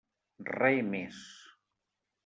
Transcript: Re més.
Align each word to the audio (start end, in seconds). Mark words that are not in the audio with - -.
Re 0.53 0.71
més. 0.89 1.21